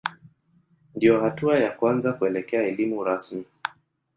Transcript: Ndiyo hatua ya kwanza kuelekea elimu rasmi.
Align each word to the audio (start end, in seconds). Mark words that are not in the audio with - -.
Ndiyo 0.95 1.19
hatua 1.19 1.59
ya 1.59 1.71
kwanza 1.71 2.13
kuelekea 2.13 2.63
elimu 2.63 3.03
rasmi. 3.03 3.45